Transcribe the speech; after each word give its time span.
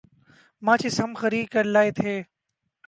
ماچس 0.61 0.95
ہم 1.03 1.11
خرید 1.21 1.45
کر 1.53 1.63
لائے 1.73 1.91
تھے۔ 1.97 2.13